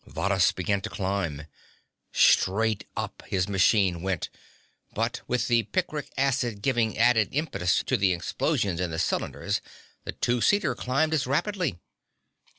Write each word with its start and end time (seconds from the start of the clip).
Varrhus 0.07 0.51
began 0.51 0.81
to 0.81 0.89
climb. 0.89 1.45
Straight 2.11 2.87
up 2.97 3.21
his 3.27 3.47
machine 3.47 4.01
went, 4.01 4.31
but 4.95 5.21
with 5.27 5.47
the 5.47 5.61
picric 5.65 6.09
acid 6.17 6.63
giving 6.63 6.97
added 6.97 7.29
impetus 7.33 7.83
to 7.83 7.95
the 7.97 8.11
explosions 8.11 8.79
in 8.79 8.89
the 8.89 8.97
cylinders 8.97 9.61
the 10.03 10.11
two 10.13 10.41
seater 10.41 10.73
climbed 10.73 11.13
as 11.13 11.27
rapidly. 11.27 11.77